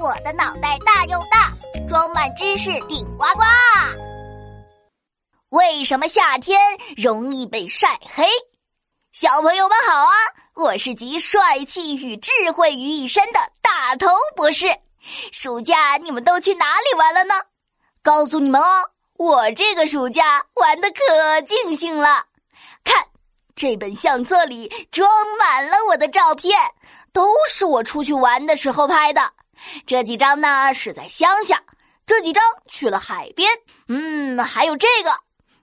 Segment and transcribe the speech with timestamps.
[0.00, 1.52] 我的脑袋大又大，
[1.86, 3.42] 装满知识顶呱呱。
[5.50, 6.58] 为什么夏天
[6.96, 8.24] 容易被晒黑？
[9.12, 10.14] 小朋友们好啊！
[10.54, 14.68] 我是集帅气与智慧于一身的大头博士。
[15.32, 17.34] 暑假你们都去哪里玩了呢？
[18.02, 22.24] 告诉你们哦，我这个暑假玩的可尽兴了。
[22.82, 23.04] 看，
[23.54, 25.06] 这本相册里装
[25.38, 26.58] 满了我的照片，
[27.12, 29.30] 都是我出去玩的时候拍的。
[29.86, 31.62] 这几张呢是在乡下，
[32.06, 33.48] 这几张去了海边，
[33.88, 35.10] 嗯，还有这个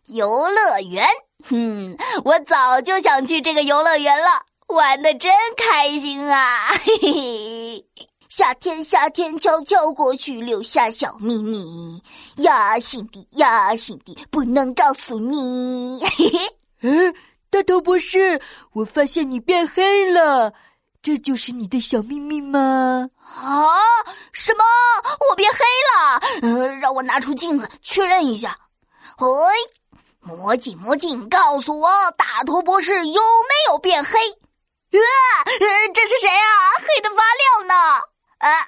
[0.07, 1.05] 游乐园，
[1.49, 6.69] 哼，我早就想去这个游乐园了，玩的真开心啊！
[6.83, 7.85] 嘿嘿，
[8.29, 12.01] 夏天夏天悄悄过去，留下小秘密
[12.37, 15.99] 呀，心底呀，心底不能告诉你。
[16.17, 16.39] 嘿嘿，
[16.81, 17.15] 嗯，
[17.49, 18.39] 大头博士，
[18.73, 20.53] 我发现你变黑了。
[21.07, 23.09] 这就是你的小秘密吗？
[23.37, 23.79] 啊！
[24.33, 24.63] 什么？
[25.29, 26.19] 我变黑了？
[26.41, 28.57] 呃，让我拿出镜子确认一下。
[29.15, 29.25] 哎，
[30.19, 34.09] 魔镜魔镜，告诉我，大头博士有没有变黑？
[34.19, 35.45] 啊！
[35.93, 36.51] 这是谁啊？
[36.77, 37.73] 黑的发亮呢！
[38.39, 38.67] 啊！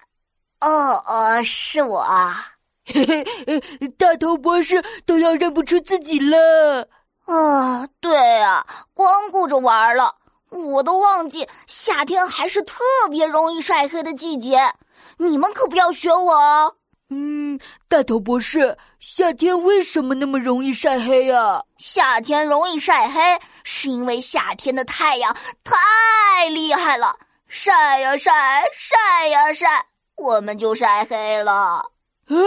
[0.62, 2.54] 哦哦，是我啊！
[2.86, 3.62] 嘿嘿，
[3.98, 6.88] 大头博士都要认不出自己了。
[7.26, 10.16] 啊，对啊，光顾着玩了。
[10.50, 14.74] 我都忘记夏天还是特别容易晒黑的季节，
[15.18, 16.76] 你们可不要学我哦。
[17.12, 21.64] 嗯，大头博士，夏天为什么那么容易晒黑啊？
[21.80, 23.20] 夏天容易晒黑，
[23.64, 27.16] 是因为夏天的太阳太厉害了，
[27.48, 29.86] 晒呀晒，晒呀晒，
[30.18, 31.84] 我们就晒黑了。
[32.28, 32.38] 嗯，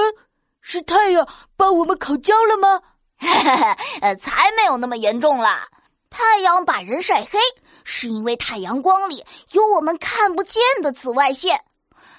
[0.60, 2.80] 是太阳把我们烤焦了吗？
[3.18, 5.66] 嘿嘿嘿，才没有那么严重啦。
[6.12, 7.38] 太阳把人晒黑，
[7.82, 11.58] 是因为太阳光里有我们看不见的紫外线。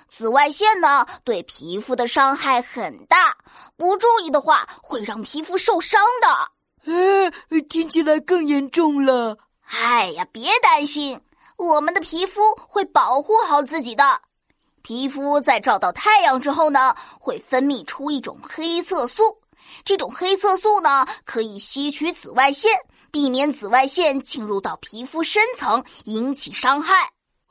[0.10, 3.38] 紫外线呢，对皮肤的伤害很大，
[3.78, 6.52] 不注意的话会让皮肤受伤的。
[6.86, 7.32] 嗯，
[7.70, 9.38] 听起来更严重了。
[9.62, 11.22] 哎呀，别担心，
[11.56, 14.22] 我们的皮肤会保护好自己的。
[14.82, 19.40] 皮肤在照到太阳之后呢，会分泌出一种黑色素。
[19.86, 22.72] 这种黑色素呢，可以吸取紫外线。
[23.14, 26.96] 避免紫外线侵入到皮肤深层，引起伤害。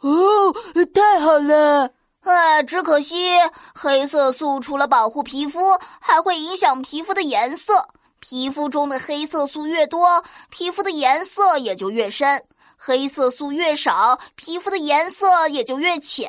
[0.00, 0.53] 哦，
[0.93, 1.89] 太好了！
[2.25, 3.31] 呃，只可惜
[3.73, 7.89] 黑色素除了保护皮肤，还会影响皮肤的颜色。
[8.19, 12.41] 皮肤中的黑色素越多，皮肤的颜色也就越深；
[12.77, 16.29] 黑色素越少，皮肤的颜色也就越浅。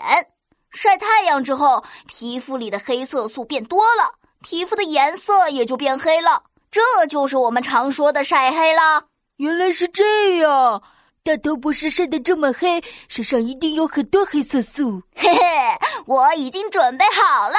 [0.69, 4.13] 晒太阳之后，皮肤里的黑色素变多了，
[4.43, 6.43] 皮肤的颜色也就变黑了。
[6.69, 9.05] 这就是我们常说的晒黑了。
[9.37, 10.81] 原来是这样，
[11.23, 15.01] 大头不是晒得这么黑，身上一定有很多黑色素。
[15.15, 15.39] 嘿嘿，
[16.05, 17.55] 我已经准备好了，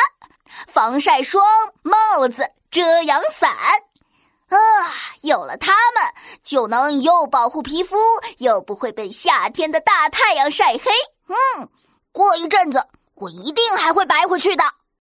[0.69, 1.45] 防晒霜、
[1.83, 3.51] 帽子、遮阳伞，
[4.49, 4.57] 啊，
[5.23, 6.15] 有了它们，
[6.45, 7.97] 就能又保护皮肤，
[8.39, 10.91] 又不会被夏天的大太阳晒黑。
[11.27, 11.69] 嗯，
[12.13, 14.63] 过一阵子，我一定还会白回去的。